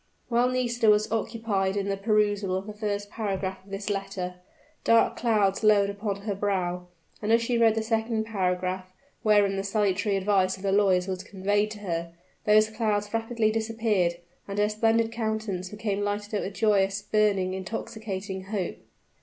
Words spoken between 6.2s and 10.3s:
her brow; but as she read the second paragraph, wherein the salutary